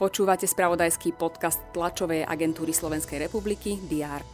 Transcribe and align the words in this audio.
Počúvate 0.00 0.48
spravodajský 0.48 1.12
podcast 1.12 1.60
tlačovej 1.76 2.24
agentúry 2.24 2.72
Slovenskej 2.72 3.20
republiky 3.20 3.76
DR. 3.84 4.24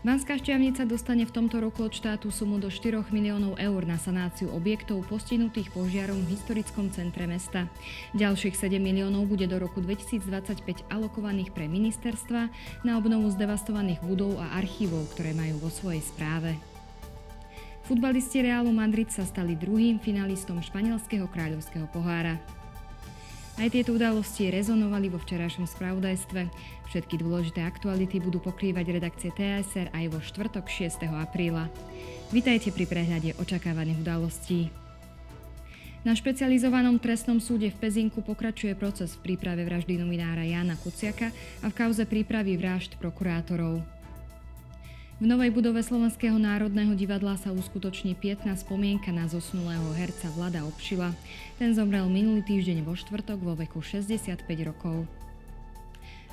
Banská 0.00 0.40
šťavnica 0.40 0.88
dostane 0.88 1.28
v 1.28 1.34
tomto 1.34 1.60
roku 1.60 1.84
od 1.84 1.92
štátu 1.92 2.32
sumu 2.32 2.56
do 2.56 2.72
4 2.72 3.04
miliónov 3.12 3.60
eur 3.60 3.84
na 3.84 4.00
sanáciu 4.00 4.48
objektov 4.56 5.04
postihnutých 5.12 5.68
požiarom 5.76 6.24
v 6.24 6.40
historickom 6.40 6.88
centre 6.88 7.28
mesta. 7.28 7.68
Ďalších 8.16 8.56
7 8.56 8.80
miliónov 8.80 9.28
bude 9.28 9.44
do 9.44 9.60
roku 9.60 9.84
2025 9.84 10.88
alokovaných 10.88 11.52
pre 11.52 11.68
ministerstva 11.68 12.48
na 12.80 12.96
obnovu 12.96 13.28
zdevastovaných 13.36 14.00
budov 14.08 14.40
a 14.40 14.56
archívov, 14.56 15.04
ktoré 15.12 15.36
majú 15.36 15.68
vo 15.68 15.68
svojej 15.68 16.00
správe. 16.00 16.56
Futbalisti 17.84 18.40
Realu 18.40 18.72
Madrid 18.72 19.12
sa 19.12 19.28
stali 19.28 19.52
druhým 19.52 20.00
finalistom 20.00 20.64
španielského 20.64 21.28
kráľovského 21.28 21.84
pohára. 21.92 22.40
Aj 23.56 23.72
tieto 23.72 23.96
udalosti 23.96 24.52
rezonovali 24.52 25.08
vo 25.08 25.16
včerajšom 25.16 25.64
spravodajstve. 25.64 26.52
Všetky 26.92 27.24
dôležité 27.24 27.64
aktuality 27.64 28.20
budú 28.20 28.36
pokrývať 28.36 29.00
redakcie 29.00 29.32
TSR 29.32 29.96
aj 29.96 30.04
vo 30.12 30.20
štvrtok 30.20 30.68
6. 30.68 31.08
apríla. 31.08 31.72
Vitajte 32.36 32.68
pri 32.68 32.84
prehľade 32.84 33.32
očakávaných 33.40 34.04
udalostí. 34.04 34.68
Na 36.04 36.12
špecializovanom 36.12 37.00
trestnom 37.00 37.40
súde 37.40 37.72
v 37.72 37.80
Pezinku 37.80 38.20
pokračuje 38.20 38.76
proces 38.76 39.16
v 39.16 39.32
príprave 39.32 39.64
vraždy 39.64 40.04
novinára 40.04 40.44
Jana 40.44 40.76
Kuciaka 40.76 41.32
a 41.64 41.66
v 41.72 41.74
kauze 41.74 42.04
prípravy 42.04 42.60
vražd 42.60 43.00
prokurátorov. 43.00 43.95
V 45.16 45.24
novej 45.24 45.48
budove 45.48 45.80
Slovenského 45.80 46.36
národného 46.36 46.92
divadla 46.92 47.40
sa 47.40 47.48
uskutoční 47.48 48.20
pietná 48.20 48.52
spomienka 48.52 49.08
na 49.08 49.24
zosnulého 49.24 49.88
herca 49.96 50.28
Vlada 50.36 50.68
Obšila. 50.68 51.16
Ten 51.56 51.72
zomrel 51.72 52.04
minulý 52.12 52.44
týždeň 52.44 52.84
vo 52.84 52.92
štvrtok 52.92 53.40
vo 53.40 53.56
veku 53.56 53.80
65 53.80 54.44
rokov. 54.68 55.08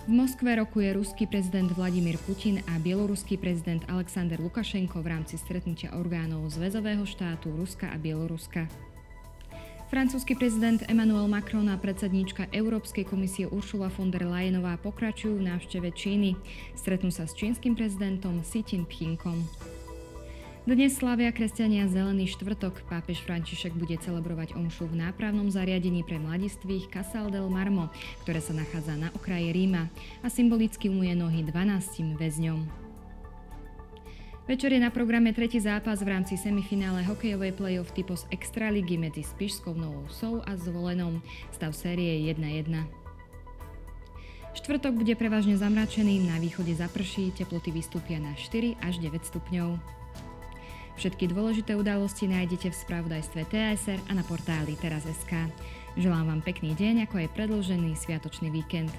V 0.04 0.12
Moskve 0.12 0.60
rokuje 0.60 1.00
ruský 1.00 1.24
prezident 1.32 1.72
Vladimír 1.72 2.20
Putin 2.28 2.60
a 2.68 2.76
bieloruský 2.76 3.40
prezident 3.40 3.88
Alexander 3.88 4.36
Lukašenko 4.36 5.00
v 5.00 5.16
rámci 5.16 5.40
stretnutia 5.40 5.96
orgánov 5.96 6.52
Zväzového 6.52 7.08
štátu 7.08 7.56
Ruska 7.56 7.88
a 7.88 7.96
Bieloruska. 7.96 8.68
Francúzsky 9.94 10.34
prezident 10.34 10.82
Emmanuel 10.90 11.30
Macron 11.30 11.70
a 11.70 11.78
predsedníčka 11.78 12.50
Európskej 12.50 13.06
komisie 13.06 13.46
Ursula 13.46 13.94
von 13.94 14.10
der 14.10 14.26
Leyenová 14.26 14.74
pokračujú 14.82 15.38
v 15.38 15.46
návšteve 15.54 15.94
Číny. 15.94 16.34
Stretnú 16.74 17.14
sa 17.14 17.30
s 17.30 17.38
čínskym 17.38 17.78
prezidentom 17.78 18.42
Xi 18.42 18.66
Jinpingom. 18.66 19.46
Dnes 20.66 20.98
slavia 20.98 21.30
kresťania 21.30 21.86
Zelený 21.86 22.26
štvrtok. 22.26 22.90
Pápež 22.90 23.22
František 23.22 23.78
bude 23.78 23.94
celebrovať 24.02 24.58
omšu 24.58 24.90
v 24.90 24.98
nápravnom 24.98 25.54
zariadení 25.54 26.02
pre 26.02 26.18
mladistvých 26.18 26.90
Casal 26.90 27.30
del 27.30 27.46
Marmo, 27.54 27.94
ktoré 28.26 28.42
sa 28.42 28.58
nachádza 28.58 28.98
na 28.98 29.14
okraji 29.14 29.54
Ríma 29.54 29.94
a 30.26 30.28
symbolicky 30.34 30.90
umuje 30.90 31.14
nohy 31.14 31.46
12 31.46 32.18
väzňom. 32.18 32.83
Večer 34.44 34.76
je 34.76 34.82
na 34.84 34.92
programe 34.92 35.32
tretí 35.32 35.56
zápas 35.56 36.04
v 36.04 36.20
rámci 36.20 36.36
semifinále 36.36 37.00
hokejovej 37.08 37.56
play-off 37.56 37.96
typos 37.96 38.28
Extraligy 38.28 39.00
medzi 39.00 39.24
Spišskou 39.24 39.72
Novou 39.72 40.04
Sou 40.12 40.44
a 40.44 40.60
Zvolenom. 40.60 41.24
Stav 41.56 41.72
série 41.72 42.28
1-1. 42.28 42.68
Štvrtok 44.52 45.00
bude 45.00 45.16
prevažne 45.16 45.56
zamračený, 45.56 46.28
na 46.28 46.44
východe 46.44 46.76
zaprší, 46.76 47.32
teploty 47.32 47.72
vystúpia 47.72 48.20
na 48.20 48.36
4 48.36 48.84
až 48.84 49.00
9 49.00 49.24
stupňov. 49.24 49.80
Všetky 51.00 51.32
dôležité 51.32 51.80
udalosti 51.80 52.28
nájdete 52.28 52.68
v 52.68 52.80
spravodajstve 52.84 53.48
TSR 53.48 54.00
a 54.12 54.14
na 54.14 54.28
portáli 54.28 54.76
teraz.sk. 54.76 55.32
Želám 55.96 56.36
vám 56.36 56.42
pekný 56.44 56.76
deň, 56.76 57.08
ako 57.08 57.24
aj 57.24 57.32
predlžený 57.32 57.96
sviatočný 57.96 58.52
víkend. 58.52 58.92